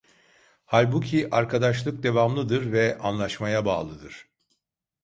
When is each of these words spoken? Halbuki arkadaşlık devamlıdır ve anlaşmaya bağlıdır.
Halbuki 0.65 1.27
arkadaşlık 1.31 2.03
devamlıdır 2.03 2.71
ve 2.71 2.97
anlaşmaya 2.97 3.65
bağlıdır. 3.65 4.25